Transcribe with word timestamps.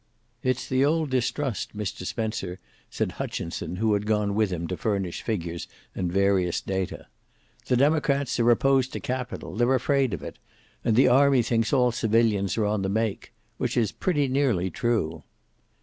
"It's 0.41 0.67
the 0.67 0.83
old 0.83 1.11
distrust, 1.11 1.77
Mr. 1.77 2.07
Spencer," 2.07 2.59
said 2.89 3.11
Hutchinson, 3.17 3.75
who 3.75 3.93
had 3.93 4.07
gone 4.07 4.33
with 4.33 4.49
him 4.51 4.65
to 4.69 4.75
furnish 4.75 5.21
figures 5.21 5.67
and 5.93 6.11
various 6.11 6.59
data. 6.59 7.05
"The 7.67 7.77
Democrats 7.77 8.39
are 8.39 8.49
opposed 8.49 8.93
to 8.93 8.99
capital. 8.99 9.55
They're 9.55 9.75
afraid 9.75 10.15
of 10.15 10.23
it. 10.23 10.39
And 10.83 10.95
the 10.95 11.07
army 11.07 11.43
thinks 11.43 11.71
all 11.71 11.91
civilians 11.91 12.57
are 12.57 12.65
on 12.65 12.81
the 12.81 12.89
make 12.89 13.31
which 13.59 13.77
is 13.77 13.91
pretty 13.91 14.27
nearly 14.27 14.71
true." 14.71 15.21